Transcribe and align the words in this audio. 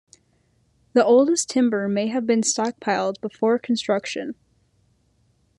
The 0.93 1.05
oldest 1.05 1.47
timber 1.47 1.87
may 1.87 2.07
have 2.07 2.25
been 2.25 2.41
stockpiled 2.41 3.21
before 3.21 3.59
construction. 3.59 4.33